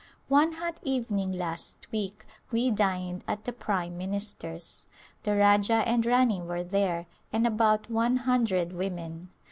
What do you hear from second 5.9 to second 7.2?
Rani were there